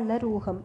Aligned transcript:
மாமல்லர் 0.00 0.24
ஊகம் 0.26 0.60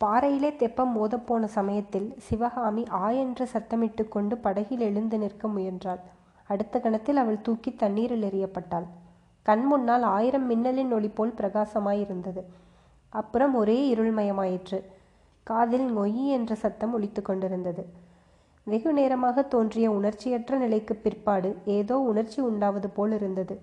பாறையிலே 0.00 0.48
தெப்பம் 0.60 0.92
மோதப்போன 0.94 1.44
சமயத்தில் 1.56 2.06
சிவகாமி 2.18 2.82
ஆ 3.00 3.08
என்று 3.10 3.44
சத்தமிட்டு 3.52 4.04
கொண்டு 4.08 4.34
படகில் 4.36 4.80
எழுந்து 4.80 5.16
நிற்க 5.18 5.48
முயன்றாள். 5.48 6.00
அடுத்த 6.50 6.80
கணத்தில் 6.80 7.16
அவள் 7.16 7.38
தூக்கி 7.40 7.70
தண்ணீரில் 7.74 8.26
எறியப்பட்டாள். 8.30 8.86
கண் 9.46 9.64
முன்னால் 9.64 10.02
ஆயிரம் 10.02 10.46
மின்னலின் 10.46 10.92
ஒளி 10.92 11.08
போல் 11.08 11.36
பிரகாசமாயிருந்தது. 11.38 12.42
அப்புறம் 13.12 13.54
ஒரே 13.54 13.78
இருள்மயமாயிற்று 13.94 14.80
காதில் 15.46 15.88
நொய் 15.96 16.20
என்ற 16.38 16.54
சத்தம் 16.54 16.94
ஒலித்து 16.96 17.22
கொண்டிருந்தது. 17.22 17.84
வெகு 18.66 18.92
நேரமாக 18.92 19.44
தோன்றிய 19.54 19.88
உணர்ச்சியற்ற 19.90 20.56
நிலைக்கு 20.56 20.96
பிற்பாடு 20.96 21.52
ஏதோ 21.78 21.98
உணர்ச்சி 22.10 22.40
உண்டாவது 22.42 22.90
போல் 22.90 23.12
இருந்தது. 23.12 23.56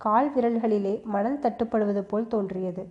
கால் 0.00 0.30
விரல்களிலே 0.36 0.94
மணல் 1.16 1.42
தட்டுப்படுவது 1.42 2.04
போல் 2.12 2.32
தோன்றியது. 2.36 2.84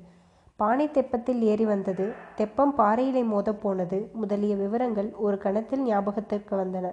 பானை 0.59 0.87
தெப்பத்தில் 0.87 1.39
ஏறி 1.39 1.65
வந்தது. 1.65 2.13
தெப்பம் 2.35 2.75
பாறையிலே 2.75 3.23
மோதப்போனது 3.23 4.11
முதலிய 4.11 4.55
விவரங்கள் 4.55 5.09
ஒரு 5.15 5.37
கணத்தில் 5.37 5.83
ஞாபகத்திற்கு 5.83 6.55
வந்தன. 6.55 6.91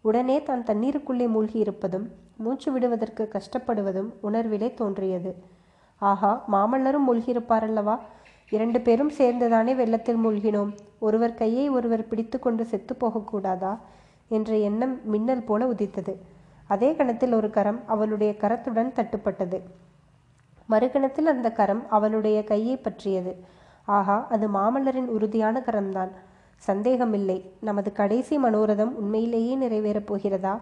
உடனே 0.00 0.42
தான் 0.42 0.64
தண்ணீருக்குள்ளே 0.64 1.28
மூழ்கி 1.28 1.58
இருப்பதும் 1.58 2.06
மூச்சு 2.36 2.72
விடுவதற்கு 2.72 3.28
கஷ்டப்படுவதும் 3.32 4.10
உணர்விலே 4.22 4.74
தோன்றியது. 4.74 5.34
ஆஹா 5.98 6.44
மாமல்லரும் 6.52 7.06
மூழ்கியிருப்பாரல்லவா? 7.08 7.98
இரண்டு 8.50 8.80
பேரும் 8.80 9.12
சேர்ந்துதானே 9.18 9.74
வெள்ளத்தில் 9.74 10.22
மூழ்கினோம். 10.26 10.70
ஒருவர் 10.98 11.34
கையை 11.34 11.68
ஒருவர் 11.68 12.08
பிடித்து 12.08 12.38
கொண்டு 12.38 12.64
செத்து 12.64 12.96
போகக்கூடாதா? 13.00 13.78
என்ற 14.28 14.56
எண்ணம் 14.56 15.00
மின்னல் 15.04 15.44
போல 15.44 15.66
உதித்தது. 15.66 16.14
அதே 16.66 16.94
கணத்தில் 16.94 17.32
ஒரு 17.32 17.50
கரம் 17.50 17.80
அவளுடைய 17.86 18.34
கரத்துடன் 18.40 18.96
தட்டுப்பட்டது. 18.98 19.60
மறுகணத்தில் 20.70 21.26
அந்த 21.26 21.52
கரம் 21.52 21.90
அவளுடைய 21.90 22.44
கையை 22.44 22.76
பற்றியது. 22.76 23.36
ஆஹா 23.84 24.26
அது 24.30 24.48
மாமல்லரின் 24.48 25.06
உறுதியான 25.06 25.62
கரம்தான். 25.66 26.10
சந்தேகமில்லை. 26.56 27.52
நமது 27.60 27.92
கடைசி 27.92 28.38
மனோரதம் 28.38 28.94
உண்மையிலேயே 28.94 29.56
நிறைவேறப் 29.56 30.06
போகிறதா? 30.06 30.60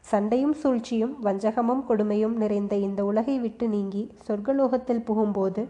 சண்டையும் 0.00 0.52
சூழ்ச்சியும் 0.52 1.16
வஞ்சகமும் 1.24 1.84
கொடுமையும் 1.88 2.32
நிறைந்த 2.32 2.76
இந்த 2.76 3.04
உலகை 3.04 3.38
விட்டு 3.38 3.68
நீங்கி 3.68 4.10
சொர்க்கலோகத்தில் 4.28 5.04
புகும்போது 5.06 5.68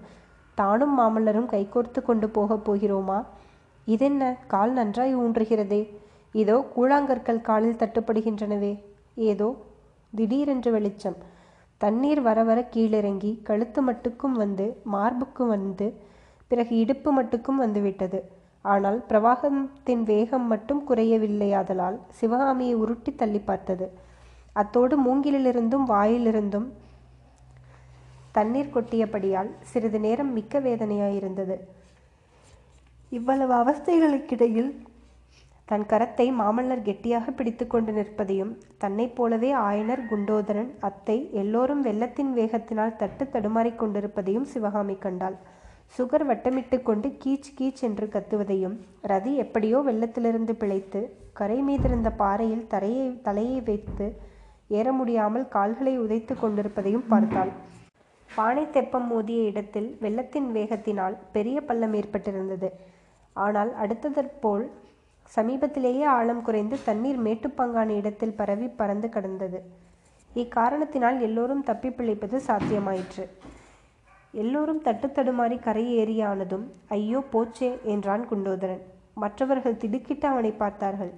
தானும் 0.54 1.00
மாமல்லரும் 1.00 1.46
கைகோர்த்து 1.46 2.02
கொண்டு 2.02 2.28
போகப் 2.28 2.70
போகிறோமா? 2.70 3.24
இதென்ன? 3.84 4.36
கால் 4.46 4.72
நன்றாய் 4.72 5.16
ஊன்றுகிறதே. 5.16 5.96
இதோ 6.32 6.68
கூழாங்கற்கள் 6.76 7.40
காலில் 7.40 7.76
தட்டுப்படுகின்றனவே. 7.78 8.82
ஏதோ? 9.14 9.54
திடீரென்று 10.14 10.72
வெளிச்சம். 10.72 11.16
தண்ணீர் 11.80 12.20
வர 12.20 12.38
வர 12.44 12.60
கீழிறங்கி 12.74 13.30
கழுத்து 13.42 13.80
மட்டுக்கும் 13.88 14.36
வந்து 14.42 14.66
மார்புக்கும் 14.92 15.52
வந்து 15.56 15.86
பிறகு 16.50 16.74
இடுப்பு 16.76 17.10
மட்டுக்கும் 17.22 17.60
வந்துவிட்டது 17.64 18.20
ஆனால் 18.64 18.98
பிரவாகத்தின் 19.08 20.02
வேகம் 20.02 20.46
மட்டும் 20.46 20.82
குறையவில்லையாதலால் 20.88 21.96
சிவகாமியை 22.10 22.74
உருட்டி 22.74 23.12
தள்ளி 23.14 23.40
பார்த்தது. 23.40 23.86
அத்தோடு 24.52 24.94
மூங்கிலிலிருந்தும் 25.04 25.86
வாயிலிருந்தும் 25.88 26.68
தண்ணீர் 28.32 28.74
கொட்டியபடியால் 28.74 29.50
சிறிது 29.60 30.00
நேரம் 30.00 30.32
மிக்க 30.32 30.60
வேதனையாயிருந்தது. 30.60 31.56
இவ்வளவு 33.12 33.54
அவஸ்தைகளுக்கிடையில் 33.54 34.70
தன் 35.70 35.84
கரத்தை 35.90 36.24
மாமல்லர் 36.38 36.86
கெட்டியாக 36.86 37.26
பிடித்து 37.30 37.64
கொண்டு 37.66 37.90
நிற்பதையும் 37.96 38.52
தன்னைப் 38.82 39.14
போலவே 39.16 39.50
ஆயனர் 39.68 40.02
குண்டோதரன் 40.10 40.70
அத்தை 40.88 41.16
எல்லோரும் 41.42 41.82
வெள்ளத்தின் 41.86 42.32
வேகத்தினால் 42.38 42.96
தட்டு 43.02 43.24
தடுமாறிக் 43.34 43.78
கொண்டிருப்பதையும் 43.82 44.48
சிவகாமி 44.52 44.96
கண்டாள். 45.04 45.36
சுகர் 45.96 46.24
வட்டமிட்டு 46.30 46.76
கொண்டு 46.88 47.08
கீச் 47.22 47.52
கீச் 47.58 47.82
என்று 47.88 48.06
கத்துவதையும் 48.14 48.74
ரதி 49.12 49.32
எப்படியோ 49.44 49.78
வெள்ளத்திலிருந்து 49.88 50.54
பிழைத்து 50.62 51.00
கரை 51.40 51.60
மீதிருந்த 51.68 52.10
பாறையில் 52.22 52.66
தரையை 52.74 53.08
தலையை 53.28 53.60
வைத்து 53.70 54.08
ஏற 54.78 54.88
முடியாமல் 54.98 55.48
கால்களை 55.48 55.94
உதைத்து 55.98 56.34
கொண்டிருப்பதையும் 56.42 57.08
பார்த்தாள். 57.12 57.50
பானை 58.30 58.66
தெப்பம் 58.70 59.08
மோதிய 59.12 59.42
இடத்தில் 59.52 59.88
வெள்ளத்தின் 60.04 60.50
வேகத்தினால் 60.56 61.16
பெரிய 61.32 61.56
பள்ளம் 61.60 61.96
ஏற்பட்டிருந்தது. 62.00 62.68
ஆனால் 63.36 63.72
அடுத்ததற்போல் 63.82 64.64
சமீபத்திலேயே 65.36 66.04
ஆழம் 66.18 66.42
குறைந்து 66.42 66.76
தண்ணீர் 66.84 67.20
மேட்டுப்பங்கான 67.26 67.88
இடத்தில் 68.00 68.36
பரவி 68.40 68.68
பறந்து 68.68 69.08
கடந்தது. 69.08 69.58
இக்காரணத்தினால் 70.30 71.18
எல்லோரும் 71.20 71.62
தப்பி 71.62 71.90
பிழைப்பது 71.90 72.36
சாத்தியமாயிற்று. 72.46 73.24
எல்லோரும் 74.34 74.82
தட்டுத்தடுமாறி 74.84 75.56
கரையேறியானதும் 75.58 75.66
கரை 75.66 75.84
ஏறியானதும் 76.00 76.64
ஐயோ 76.88 77.20
போச்சே 77.32 77.70
என்றான் 77.84 78.24
குண்டோதரன். 78.30 78.82
மற்றவர்கள் 79.14 79.76
திடுக்கிட்டு 79.76 80.26
அவனை 80.28 80.52
பார்த்தார்கள். 80.52 81.12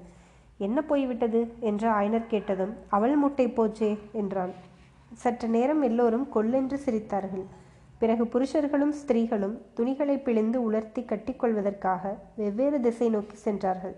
என்ன 0.59 0.79
போய்விட்டது? 0.83 1.41
என்று 1.61 1.89
ஆயனர் 1.91 2.31
கேட்டதும் 2.33 2.73
அவள் 2.89 3.17
முட்டை 3.17 3.47
போச்சே 3.49 3.91
என்றான். 4.13 4.55
சற்று 5.15 5.49
நேரம் 5.49 5.83
எல்லோரும் 5.83 6.27
கொல்லென்று 6.35 6.77
சிரித்தார்கள். 6.87 7.45
பிறகு 8.03 8.25
புருஷர்களும் 8.33 8.95
ஸ்திரீகளும் 9.01 9.55
துணிகளை 9.75 10.15
பிழிந்து 10.19 10.59
உலர்த்தி 10.63 11.03
கட்டிக்கொள்வதற்காக 11.03 12.13
வெவ்வேறு 12.41 12.79
திசை 12.81 13.09
நோக்கி 13.09 13.37
சென்றார்கள். 13.37 13.95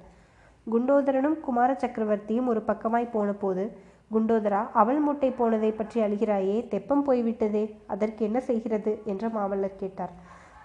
குண்டோதரனும் 0.67 1.37
குமார 1.41 1.71
சக்கரவர்த்தியும் 1.83 2.49
ஒரு 2.53 2.61
பக்கமாய் 2.67 3.13
போன 3.13 3.33
போது 3.33 3.65
குண்டோதரா 4.13 4.61
அவள் 4.81 4.99
மூட்டை 4.99 5.31
போனதை 5.31 5.71
பற்றி 5.73 5.99
அழுகிறாயே 6.01 6.57
தெப்பம் 6.73 7.05
போய்விட்டதே 7.07 7.63
அதற்கு 7.87 8.21
என்ன 8.25 8.41
செய்கிறது? 8.49 8.93
என்று 9.05 9.29
மாமல்லர் 9.29 9.81
கேட்டார். 9.83 10.13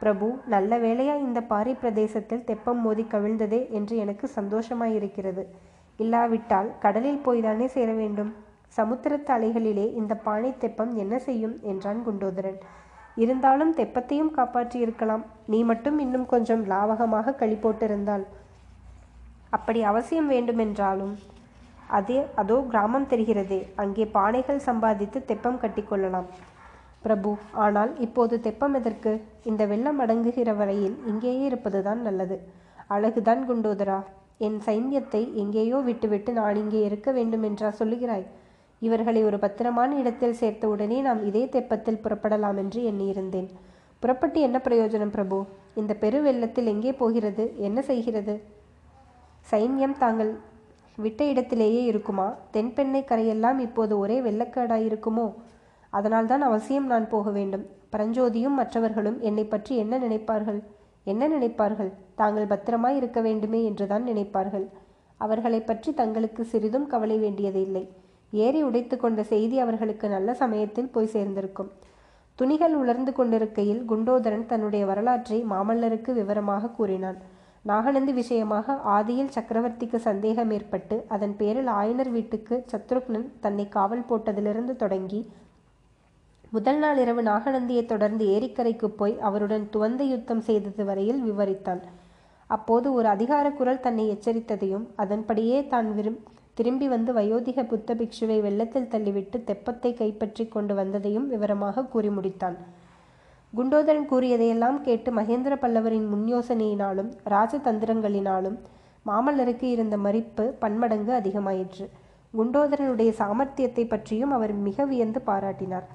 பிரபு 0.01 0.27
நல்ல 0.53 0.71
வேளையா 0.77 1.15
இந்த 1.27 1.39
பாரி 1.41 1.73
பிரதேசத்தில் 1.73 2.43
தெப்பம் 2.43 2.81
மோதி 2.81 3.05
கவிழ்ந்ததே 3.13 3.61
என்று 3.69 3.95
எனக்கு 3.97 4.29
சந்தோஷமாயிருக்கிறது. 4.35 5.45
இல்லாவிட்டால் 5.97 6.69
கடலில் 6.79 7.23
போய்தானே 7.25 7.69
சேர 7.77 7.89
வேண்டும்? 7.93 8.33
சமுத்திரத்து 8.77 9.33
அலைகளிலே 9.37 9.87
இந்த 10.01 10.13
பானை 10.27 10.51
தெப்பம் 10.57 10.93
என்ன 10.95 11.15
செய்யும்? 11.19 11.55
என்றான் 11.61 12.03
குண்டோதரன். 12.07 12.59
இருந்தாலும் 13.17 13.73
தெப்பத்தையும் 13.79 14.31
காப்பாற்றி 14.37 14.77
இருக்கலாம். 14.85 15.23
நீ 15.51 15.59
மட்டும் 15.71 15.97
இன்னும் 16.05 16.27
கொஞ்சம் 16.33 16.63
லாவகமாக 16.71 17.35
களி 17.41 17.57
போட்டிருந்தால். 17.63 18.25
அப்படி 19.57 19.79
அவசியம் 19.91 20.29
வேண்டுமென்றாலும். 20.33 21.13
அதே 21.97 22.17
அதோ 22.41 22.57
கிராமம் 22.71 23.09
தெரிகிறதே. 23.13 23.59
அங்கே 23.83 24.05
பானைகள் 24.17 24.65
சம்பாதித்து 24.67 25.19
தெப்பம் 25.31 25.61
கட்டிக்கொள்ளலாம். 25.63 26.27
பிரபு 27.03 27.31
ஆனால் 27.65 27.91
இப்போது 28.05 28.35
தெப்பம் 28.47 28.75
எதற்கு? 28.79 29.11
இந்த 29.49 29.65
வெள்ளம் 29.71 29.99
அடங்குகிற 30.03 30.53
வரையில் 30.61 30.95
இங்கேயே 31.11 31.43
இருப்பதுதான் 31.49 32.01
நல்லது. 32.07 32.37
அழகுதான் 32.95 33.41
குண்டோதரா. 33.49 33.99
என் 34.47 34.59
சைன்யத்தை 34.65 35.21
எங்கேயோ 35.43 35.77
விட்டுவிட்டு 35.87 36.33
நான் 36.39 36.59
இங்கே 36.63 36.81
இருக்க 36.89 37.11
வேண்டுமென்றா 37.17 37.69
சொல்லுகிறாய்? 37.79 38.25
இவர்களை 38.79 39.21
ஒரு 39.23 39.39
பத்திரமான 39.39 39.95
இடத்தில் 39.95 40.37
சேர்த்த 40.41 40.67
உடனே 40.67 41.01
நாம் 41.01 41.21
இதே 41.25 41.43
தெப்பத்தில் 41.45 42.01
புறப்படலாம் 42.03 42.57
என்று 42.57 42.81
எண்ணியிருந்தேன். 42.91 43.49
புறப்பட்டு 43.99 44.39
என்ன 44.41 44.57
பிரயோஜனம் 44.65 45.13
பிரபு? 45.15 45.37
இந்த 45.75 45.93
பெரு 45.93 46.21
வெள்ளத்தில் 46.21 46.71
எங்கே 46.73 46.93
போகிறது? 46.93 47.45
என்ன 47.57 47.81
செய்கிறது? 47.81 48.35
சைன்யம் 49.51 49.97
தாங்கள் 49.97 50.31
விட்ட 50.97 51.23
இடத்திலேயே 51.23 51.83
இருக்குமா? 51.83 52.27
தென்பெண்ணை 52.53 53.01
கரையெல்லாம் 53.11 53.59
இப்போது 53.59 53.93
ஒரே 53.97 54.17
வெள்ளக்காடாயிருக்குமோ 54.21 55.27
அதனால்தான் 55.89 56.41
அவசியம் 56.41 56.85
நான் 56.85 57.07
போக 57.09 57.29
வேண்டும். 57.31 57.65
பரஞ்சோதியும் 57.93 58.57
மற்றவர்களும் 58.61 59.21
என்னை 59.21 59.45
பற்றி 59.45 59.73
என்ன 59.75 59.97
நினைப்பார்கள்? 59.97 60.59
என்ன 61.03 61.27
நினைப்பார்கள்? 61.27 61.91
தாங்கள் 62.15 62.51
பத்திரமாய் 62.51 62.95
இருக்க 62.95 63.19
வேண்டுமே 63.21 63.59
என்றுதான் 63.63 64.03
நினைப்பார்கள். 64.03 64.67
அவர்களை 65.17 65.61
பற்றி 65.61 65.89
தங்களுக்கு 65.93 66.41
சிறிதும் 66.45 66.87
கவலை 66.87 67.17
வேண்டியதில்லை. 67.17 67.83
ஏறி 68.33 68.59
உடைத்து 68.63 68.95
கொண்ட 68.97 69.23
செய்தி 69.23 69.55
அவர்களுக்கு 69.59 70.07
நல்ல 70.09 70.33
சமயத்தில் 70.33 70.93
போய் 70.93 71.13
சேர்ந்திருக்கும். 71.13 71.69
துணிகள் 72.39 72.75
உலர்ந்து 72.81 73.11
கொண்டிருக்கையில் 73.13 73.81
குண்டோதரன் 73.85 74.45
தன்னுடைய 74.45 74.83
வரலாற்றை 74.85 75.39
மாமல்லருக்கு 75.51 76.11
விவரமாக 76.13 76.71
கூறினான். 76.77 77.19
நாகநந்தி 77.65 78.13
விஷயமாக 78.13 78.75
ஆதியில் 78.97 79.33
சக்கரவர்த்திக்கு 79.35 79.97
சந்தேகம் 80.07 80.51
ஏற்பட்டு 80.57 80.95
அதன் 81.07 81.35
பேரில் 81.39 81.69
ஆயனர் 81.79 82.11
வீட்டுக்கு 82.15 82.55
சத்ருக்னன் 82.71 83.27
தன்னை 83.39 83.65
காவல் 83.69 84.07
போட்டதிலிருந்து 84.09 84.75
தொடங்கி 84.75 85.21
முதல் 86.51 86.79
நாள் 86.79 86.99
இரவு 87.01 87.21
நாகநந்தியை 87.21 87.81
தொடர்ந்து 87.85 88.23
ஏரிக்கரைக்கு 88.35 88.87
போய் 88.99 89.15
அவருடன் 89.27 89.65
துவந்த 89.73 90.03
யுத்தம் 90.03 90.43
செய்தது 90.47 90.83
வரையில் 90.85 91.19
விவரித்தான். 91.25 91.81
அப்போது 92.49 92.87
ஒரு 92.93 93.07
அதிகார 93.07 93.47
குரல் 93.51 93.83
தன்னை 93.85 94.05
எச்சரித்ததையும் 94.13 94.85
அதன்படியே 94.95 95.57
தான் 95.67 95.89
விரும் 95.97 96.19
திரும்பி 96.59 96.87
வந்து 96.87 97.13
வயோதிக 97.13 97.63
புத்த 97.63 97.95
பிக்ஷுவை 97.95 98.37
வெள்ளத்தில் 98.41 98.89
தள்ளிவிட்டு 98.91 99.37
தெப்பத்தை 99.49 99.93
கைப்பற்றி 99.93 100.47
கொண்டு 100.47 100.73
வந்ததையும் 100.75 101.27
விவரமாக 101.27 101.83
கூறி 101.83 102.09
முடித்தான். 102.09 102.57
குண்டோதரன் 103.53 104.09
கூறியதையெல்லாம் 104.09 104.81
கேட்டு 104.81 105.11
மகேந்திர 105.11 105.53
பல்லவரின் 105.61 106.09
முன்யோசனையினாலும் 106.13 107.09
ராஜதந்திரங்களினாலும் 107.29 108.57
மாமல்லருக்கு 109.05 109.67
இருந்த 109.69 109.97
மறிப்பு 109.97 110.45
பன்மடங்கு 110.59 111.13
அதிகமாயிற்று. 111.13 111.87
குண்டோதரனுடைய 112.33 113.11
சாமர்த்தியத்தை 113.21 113.87
பற்றியும் 113.87 114.31
அவர் 114.31 114.53
மிக 114.67 114.85
வியந்து 114.85 115.21
பாராட்டினார். 115.25 115.87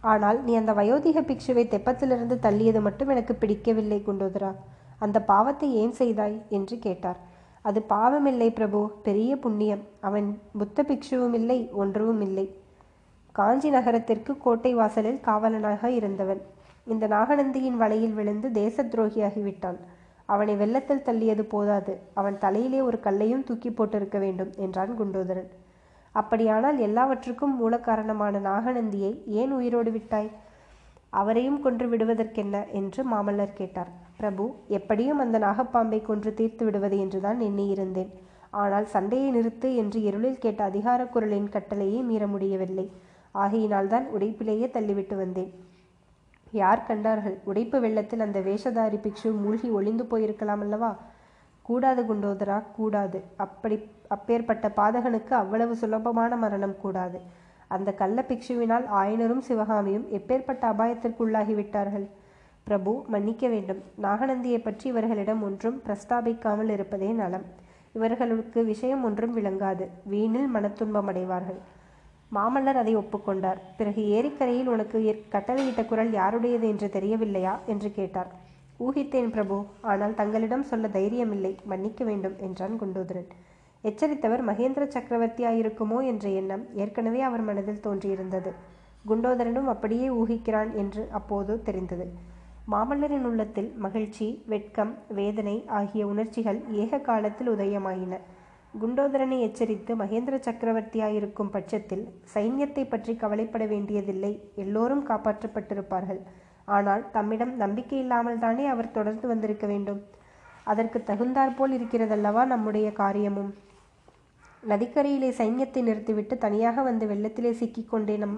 ஆனால் 0.00 0.42
நீ 0.44 0.54
அந்த 0.56 0.72
வயோதிக 0.72 1.18
பிக்ஷுவை 1.30 1.66
தெப்பத்திலிருந்து 1.68 2.38
தள்ளியது 2.46 2.80
மட்டும் 2.80 3.08
எனக்கு 3.08 3.34
பிடிக்கவில்லை 3.34 4.02
குண்டோதரா. 4.06 4.52
அந்த 4.98 5.18
பாவத்தை 5.22 5.74
ஏன் 5.74 5.92
செய்தாய்? 5.92 6.38
என்று 6.48 6.78
கேட்டார். 6.78 7.20
அது 7.64 7.84
பாவமில்லை 7.88 8.48
பிரபு 8.52 8.80
பெரிய 9.02 9.36
புண்ணியம். 9.36 9.82
அவன் 10.00 10.38
புத்த 10.58 10.82
பிக்ஷுவும் 10.82 11.34
இல்லை 11.34 11.70
ஒன்றும் 11.72 12.20
இல்லை 12.20 12.46
காஞ்சி 13.32 13.70
நகரத்திற்கு 13.70 14.38
கோட்டை 14.38 14.74
வாசலில் 14.74 15.20
காவலனாக 15.20 15.90
இருந்தவன். 15.90 16.42
இந்த 16.86 17.08
நாகநந்தியின் 17.08 17.76
வலையில் 17.76 18.12
விழுந்து 18.12 18.50
தேச 18.50 18.82
துரோகியாகிவிட்டான் 18.82 19.78
அவனை 20.26 20.54
வெள்ளத்தில் 20.56 21.04
தள்ளியது 21.04 21.42
போதாது. 21.42 21.98
அவன் 22.14 22.38
தலையிலே 22.38 22.80
ஒரு 22.80 23.00
கல்லையும் 23.00 23.44
தூக்கி 23.44 23.70
போட்டிருக்க 23.70 24.18
வேண்டும் 24.18 24.52
என்றான் 24.56 24.98
குண்டோதரன். 24.98 25.50
அப்படியானால் 26.12 26.78
எல்லாவற்றுக்கும் 26.78 27.56
மூல 27.56 27.78
காரணமான 27.78 28.40
நாகநந்தியை 28.40 29.12
ஏன் 29.26 29.52
உயிரோடு 29.52 29.90
விட்டாய்? 29.90 30.30
அவரையும் 31.10 31.62
கொன்று 31.62 31.86
விடுவதற்கென்ன? 31.86 32.70
என்று 32.72 33.04
மாமல்லர் 33.12 33.52
கேட்டார். 33.54 34.03
பிரபு 34.16 34.44
எப்படியும் 34.68 35.18
அந்த 35.18 35.38
நாகப்பாம்பை 35.38 36.02
கொன்று 36.02 36.34
தீர்த்து 36.34 36.64
விடுவது 36.64 36.98
என்றுதான் 36.98 37.40
எண்ணியிருந்தேன். 37.40 38.10
ஆனால் 38.50 38.86
சண்டையை 38.86 39.28
நிறுத்து 39.36 39.68
என்று 39.74 40.02
இருளில் 40.02 40.38
கேட்ட 40.38 40.64
அதிகார 40.64 41.06
குரலின் 41.06 41.48
கட்டளையை 41.48 42.00
மீற 42.02 42.26
முடியவில்லை. 42.26 42.86
ஆகையினால்தான் 43.34 44.06
உடைப்பிலேயே 44.18 44.66
தள்ளிவிட்டு 44.76 45.16
வந்தேன். 45.16 45.52
யார் 46.52 46.86
கண்டார்கள்? 46.86 47.36
உடைப்பு 47.44 47.80
வெள்ளத்தில் 47.80 48.20
அந்த 48.20 48.40
வேஷதாரி 48.40 48.98
பிக்ஷு 49.06 49.30
மூழ்கி 49.40 49.68
ஒளிந்து 49.70 50.04
போயிருக்கலாம் 50.04 50.62
அல்லவா? 50.66 50.96
கூடாது 51.62 52.02
குண்டோதரா 52.02 52.62
கூடாது. 52.76 53.18
அப்படி 53.36 53.76
அப்பேற்பட்ட 54.08 54.68
பாதகனுக்கு 54.76 55.32
அவ்வளவு 55.32 55.74
சுலபமான 55.76 56.36
மரணம் 56.36 56.76
கூடாது. 56.80 57.20
அந்த 57.68 57.92
கள்ள 57.92 58.24
பிக்ஷுவினால் 58.28 58.86
ஆயனரும் 59.00 59.46
சிவகாமியும் 59.48 60.06
எப்பேற்பட்ட 60.12 60.62
அபாயத்திற்குள்ளாகிவிட்டார்கள்? 60.72 62.06
பிரபு 62.66 62.92
மன்னிக்க 63.08 63.48
வேண்டும். 63.48 63.80
நாகநந்தியை 64.02 64.58
பற்றி 64.58 64.88
இவர்களிடம் 64.88 65.42
ஒன்றும் 65.42 65.82
பிரஸ்தாபிக்காமல் 65.86 66.68
இருப்பதே 66.68 67.10
நலம். 67.12 67.44
இவர்களுக்கு 67.92 68.64
விஷயம் 68.64 69.04
ஒன்றும் 69.04 69.34
விளங்காது. 69.36 69.84
வீணில் 70.10 70.48
மனத்துன்பம் 70.54 71.08
அடைவார்கள். 71.08 71.58
மாமல்லர் 72.32 72.80
அதை 72.82 72.96
ஒப்புக்கொண்டார். 72.96 73.60
பிறகு 73.76 74.02
ஏரிக்கரையில் 74.08 74.68
உனக்கு 74.68 74.98
கட்டளையிட்ட 75.30 75.82
குரல் 75.86 76.12
யாருடையது 76.12 76.68
என்று 76.68 76.88
தெரியவில்லையா? 76.88 77.58
என்று 77.66 77.90
கேட்டார். 77.92 78.30
ஊகித்தேன் 78.80 79.30
பிரபு. 79.30 79.58
ஆனால் 79.80 80.14
தங்களிடம் 80.14 80.62
சொல்ல 80.62 80.88
தைரியமில்லை. 80.88 81.52
மன்னிக்க 81.64 82.04
வேண்டும் 82.04 82.38
என்றான் 82.38 82.76
குண்டோதரன். 82.80 83.28
எச்சரித்தவர் 83.84 84.42
மகேந்திர 84.42 84.84
சக்கரவர்த்தியாயிருக்குமோ 84.94 85.98
என்ற 86.04 86.28
எண்ணம் 86.28 86.64
ஏற்கனவே 86.74 87.20
அவர் 87.20 87.42
மனதில் 87.42 87.84
தோன்றியிருந்தது. 87.86 88.52
குண்டோதரனும் 89.08 89.66
அப்படியே 89.66 90.08
ஊகிக்கிறான் 90.10 90.72
என்று 90.74 91.08
அப்போது 91.10 91.62
தெரிந்தது. 91.62 92.06
மாமல்லரின் 92.72 93.26
உள்ளத்தில் 93.28 93.68
மகிழ்ச்சி 93.84 94.26
வெட்கம் 94.52 94.92
வேதனை 95.16 95.54
ஆகிய 95.78 96.02
உணர்ச்சிகள் 96.12 96.60
ஏக 96.82 97.00
காலத்தில் 97.08 97.50
உதயமாயின. 97.54 98.14
குண்டோதரனை 98.74 99.38
எச்சரித்து 99.46 99.92
மகேந்திர 100.02 100.36
சக்கரவர்த்தியாயிருக்கும் 100.46 101.50
பட்சத்தில் 101.56 102.04
சைன்யத்தை 102.34 102.84
பற்றி 102.92 103.14
கவலைப்பட 103.22 103.66
வேண்டியதில்லை. 103.74 104.32
எல்லோரும் 104.64 105.04
காப்பாற்றப்பட்டிருப்பார்கள். 105.10 106.22
ஆனால் 106.68 107.04
தம்மிடம் 107.16 107.54
நம்பிக்கை 107.64 107.98
இல்லாமல் 107.98 108.42
தானே 108.46 108.66
அவர் 108.66 108.94
தொடர்ந்து 108.96 109.28
வந்திருக்க 109.32 109.66
வேண்டும். 109.72 110.00
அதற்கு 110.72 110.98
தகுந்தாற்போல் 111.10 111.76
இருக்கிறதல்லவா 111.78 112.44
நம்முடைய 112.54 112.88
காரியமும். 113.02 113.54
நதிக்கரையிலே 114.62 115.32
சைன்யத்தை 115.42 115.80
நிறுத்திவிட்டு 115.82 116.34
தனியாக 116.44 116.82
வந்து 116.82 117.06
வெள்ளத்திலே 117.06 117.54
சிக்கிக்கொண்டே 117.60 118.16
நம் 118.24 118.36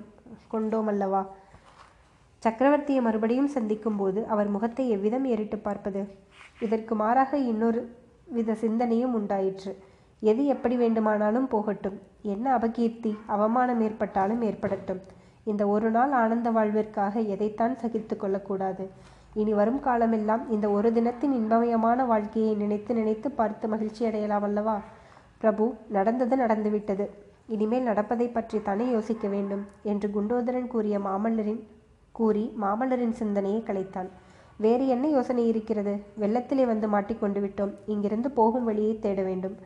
கொண்டோம் 0.54 0.88
அல்லவா 0.92 1.24
சக்கரவர்த்தியை 2.42 3.00
மறுபடியும் 3.00 3.54
சந்திக்கும் 3.56 3.96
போது 3.96 4.26
அவர் 4.26 4.48
முகத்தை 4.48 4.84
எவ்விதம் 4.88 5.24
ஏறிட்டு 5.24 5.58
பார்ப்பது? 5.58 6.00
இதற்கு 6.60 6.94
மாறாக 6.94 7.38
இன்னொரு 7.50 7.80
வித 8.26 8.54
சிந்தனையும் 8.54 9.14
உண்டாயிற்று. 9.14 9.72
எது 10.22 10.42
எப்படி 10.46 10.76
வேண்டுமானாலும் 10.76 11.48
போகட்டும். 11.48 11.96
என்ன 12.22 12.46
அபகீர்த்தி 12.58 13.12
அவமானம் 13.26 13.80
ஏற்பட்டாலும் 13.80 14.42
ஏற்படட்டும். 14.42 15.00
இந்த 15.44 15.62
ஒரு 15.66 15.90
நாள் 15.90 16.12
ஆனந்த 16.12 16.50
வாழ்விற்காக 16.50 17.20
எதைத்தான் 17.34 17.74
சகித்து 17.82 18.16
கொள்ளக்கூடாது? 18.16 18.84
இனி 19.34 19.52
வரும் 19.54 19.80
காலமெல்லாம் 19.80 20.50
இந்த 20.50 20.66
ஒரு 20.70 20.92
தினத்தின் 20.92 21.32
இன்பமயமான 21.32 22.04
வாழ்க்கையை 22.04 22.54
நினைத்து 22.54 22.94
நினைத்து 22.94 23.30
பார்த்து 23.30 23.68
மகிழ்ச்சி 23.68 24.04
அடையலாம் 24.04 24.42
அல்லவா? 24.42 24.76
பிரபு 25.38 25.64
நடந்தது 25.88 26.36
நடந்துவிட்டது. 26.36 27.06
இனிமேல் 27.46 27.82
நடப்பதை 27.82 28.28
பற்றி 28.28 28.58
தானே 28.62 28.86
யோசிக்க 28.90 29.26
வேண்டும்? 29.28 29.64
என்று 29.82 30.08
குண்டோதரன் 30.08 30.66
கூறிய 30.66 30.98
மாமல்லரின் 30.98 31.62
கூறி 32.18 32.44
மாமல்லரின் 32.62 33.18
சிந்தனையை 33.20 33.60
கலைத்தான் 33.68 34.10
வேறு 34.64 34.84
என்ன 34.94 35.06
யோசனை 35.14 35.42
இருக்கிறது? 35.50 35.94
வெள்ளத்திலே 36.20 36.64
வந்து 36.70 36.86
மாட்டிக்கொண்டு 36.92 37.40
விட்டோம். 37.44 37.72
இங்கிருந்து 37.92 38.28
போகும் 38.38 38.68
வழியை 38.68 38.94
தேட 38.98 39.20
வேண்டும். 39.28 39.56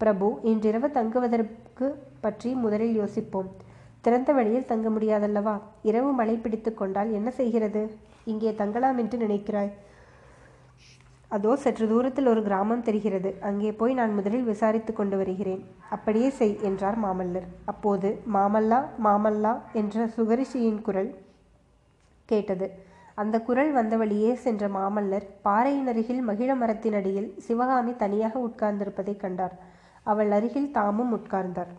பிரபு 0.00 0.26
இன்றிரவு 0.50 0.88
தங்குவதற்கு 0.98 1.86
பற்றி 2.24 2.50
முதலில் 2.64 2.94
யோசிப்போம். 3.00 3.48
திறந்த 4.04 4.32
வழியில் 4.38 4.70
தங்க 4.70 4.88
முடியாதல்லவா? 4.94 5.54
இரவு 5.90 6.10
மழை 6.20 6.36
பிடித்து 6.44 6.70
கொண்டால் 6.74 7.10
என்ன 7.18 7.28
செய்கிறது? 7.40 7.82
இங்கே 8.32 8.50
தங்கலாம் 8.62 8.98
என்று 9.02 9.16
நினைக்கிறாய். 9.26 9.70
அதோ 11.36 11.52
சற்று 11.62 11.86
தூரத்தில் 11.88 12.30
ஒரு 12.32 12.42
கிராமம் 12.48 12.84
தெரிகிறது. 12.88 13.30
அங்கே 13.48 13.70
போய் 13.80 13.94
நான் 14.00 14.14
முதலில் 14.18 14.46
விசாரித்து 14.50 14.92
கொண்டு 15.00 15.16
வருகிறேன். 15.20 15.62
அப்படியே 15.94 16.28
செய் 16.38 16.58
என்றார் 16.68 16.98
மாமல்லர். 17.04 17.48
அப்போது 17.72 18.10
மாமல்லா 18.36 18.78
மாமல்லா 19.06 19.52
என்ற 19.80 20.06
சுகரிஷியின் 20.16 20.82
குரல் 20.86 21.10
கேட்டது. 22.28 22.66
அந்த 23.14 23.36
குரல் 23.40 23.72
வந்த 23.72 23.94
வழியே 23.96 24.32
சென்ற 24.34 24.64
மாமல்லர் 24.68 25.26
பாறையின் 25.42 25.86
அருகில் 25.86 26.20
மகிழ 26.22 26.50
மரத்தின் 26.54 26.96
அடியில் 26.98 27.28
சிவகாமி 27.38 27.92
தனியாக 27.96 28.34
உட்கார்ந்திருப்பதை 28.40 29.14
கண்டார். 29.16 29.54
அவள் 30.02 30.30
அருகில் 30.30 30.70
தாமும் 30.70 31.12
உட்கார்ந்தார். 31.16 31.72